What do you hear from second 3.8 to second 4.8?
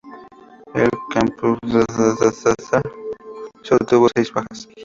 tuvo seis bajas.